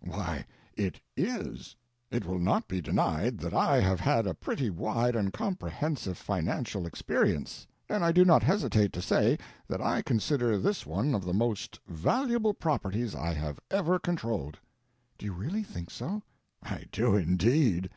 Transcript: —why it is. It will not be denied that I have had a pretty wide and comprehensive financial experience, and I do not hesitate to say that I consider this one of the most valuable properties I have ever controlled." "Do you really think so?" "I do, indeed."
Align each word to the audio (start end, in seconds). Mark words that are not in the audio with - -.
—why 0.00 0.46
it 0.74 1.00
is. 1.18 1.76
It 2.10 2.24
will 2.24 2.38
not 2.38 2.66
be 2.66 2.80
denied 2.80 3.36
that 3.40 3.52
I 3.52 3.78
have 3.78 4.00
had 4.00 4.26
a 4.26 4.32
pretty 4.32 4.70
wide 4.70 5.14
and 5.14 5.34
comprehensive 5.34 6.16
financial 6.16 6.86
experience, 6.86 7.66
and 7.90 8.02
I 8.02 8.10
do 8.10 8.24
not 8.24 8.42
hesitate 8.42 8.94
to 8.94 9.02
say 9.02 9.36
that 9.68 9.82
I 9.82 10.00
consider 10.00 10.56
this 10.56 10.86
one 10.86 11.14
of 11.14 11.26
the 11.26 11.34
most 11.34 11.78
valuable 11.86 12.54
properties 12.54 13.14
I 13.14 13.34
have 13.34 13.60
ever 13.70 13.98
controlled." 13.98 14.58
"Do 15.18 15.26
you 15.26 15.34
really 15.34 15.62
think 15.62 15.90
so?" 15.90 16.22
"I 16.62 16.84
do, 16.90 17.14
indeed." 17.14 17.90